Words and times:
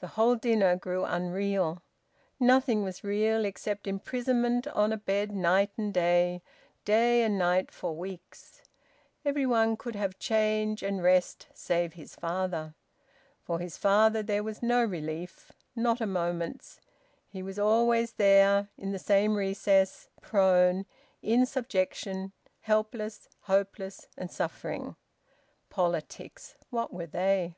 The 0.00 0.08
whole 0.08 0.36
dinner 0.36 0.76
grew 0.76 1.06
unreal. 1.06 1.82
Nothing 2.38 2.82
was 2.82 3.02
real 3.02 3.46
except 3.46 3.86
imprisonment 3.86 4.66
on 4.66 4.92
a 4.92 4.98
bed 4.98 5.32
night 5.32 5.70
and 5.78 5.94
day, 5.94 6.42
day 6.84 7.22
and 7.22 7.38
night 7.38 7.70
for 7.70 7.96
weeks. 7.96 8.60
Every 9.24 9.46
one 9.46 9.78
could 9.78 9.94
have 9.94 10.18
change 10.18 10.82
and 10.82 11.02
rest 11.02 11.46
save 11.54 11.94
his 11.94 12.14
father. 12.14 12.74
For 13.42 13.58
his 13.58 13.78
father 13.78 14.22
there 14.22 14.42
was 14.42 14.62
no 14.62 14.84
relief, 14.84 15.50
not 15.74 16.02
a 16.02 16.06
moment's. 16.06 16.82
He 17.26 17.42
was 17.42 17.58
always 17.58 18.12
there, 18.12 18.68
in 18.76 18.92
the 18.92 18.98
same 18.98 19.34
recess, 19.36 20.10
prone, 20.20 20.84
in 21.22 21.46
subjection, 21.46 22.32
helpless, 22.60 23.30
hopeless, 23.44 24.08
and 24.14 24.30
suffering. 24.30 24.94
Politics! 25.70 26.54
What 26.68 26.92
were 26.92 27.06
they? 27.06 27.56